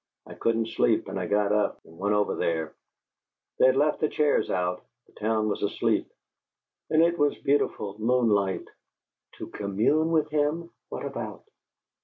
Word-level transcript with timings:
I 0.25 0.33
couldn't 0.33 0.69
sleep, 0.69 1.07
and 1.09 1.19
I 1.19 1.27
got 1.27 1.51
up, 1.51 1.79
and 1.85 1.95
went 1.95 2.15
over 2.15 2.33
there; 2.33 2.73
they'd 3.59 3.75
left 3.75 3.99
the 3.99 4.09
chairs 4.09 4.49
out; 4.49 4.83
the 5.05 5.11
town 5.13 5.47
was 5.47 5.61
asleep, 5.61 6.09
and 6.89 7.03
it 7.03 7.19
was 7.19 7.37
beautiful 7.37 7.95
moonlight" 7.99 8.67
"To 9.37 9.45
commune 9.45 10.09
with 10.09 10.31
him? 10.31 10.71
What 10.89 11.05
about?" 11.05 11.43